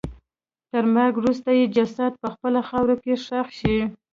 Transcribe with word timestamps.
تر 0.71 0.83
مرګ 0.95 1.13
وروسته 1.17 1.49
یې 1.59 1.65
جسد 1.75 2.13
په 2.21 2.27
خپله 2.33 2.59
خاوره 2.69 2.95
کې 3.03 3.13
ښخ 3.25 3.47
شي. 3.59 3.77